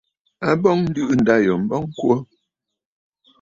[0.47, 2.15] A bɔŋ ǹdɨ̀ʼɨ ndâ yò m̀bɔŋ kwo.